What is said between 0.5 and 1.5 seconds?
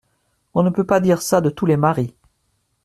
On ne peut pas dire ça